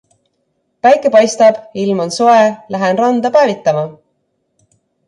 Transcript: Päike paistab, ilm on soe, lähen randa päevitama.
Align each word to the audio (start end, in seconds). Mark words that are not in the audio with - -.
Päike 0.87 1.11
paistab, 1.17 1.59
ilm 1.83 2.03
on 2.07 2.15
soe, 2.17 2.41
lähen 2.77 3.05
randa 3.05 3.35
päevitama. 3.39 3.89